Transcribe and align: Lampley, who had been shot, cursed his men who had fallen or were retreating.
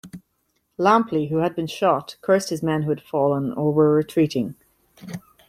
Lampley, 0.79 1.29
who 1.29 1.37
had 1.41 1.55
been 1.55 1.67
shot, 1.67 2.15
cursed 2.21 2.49
his 2.49 2.63
men 2.63 2.81
who 2.81 2.89
had 2.89 3.03
fallen 3.03 3.51
or 3.53 3.71
were 3.71 3.93
retreating. 3.93 4.55